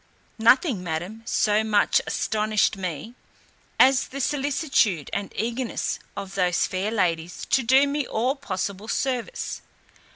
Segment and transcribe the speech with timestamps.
[0.39, 3.13] Nothing, madam, so much astonished me,
[3.79, 9.61] as the solicitude and eagerness of those fair ladies to do me all possible service.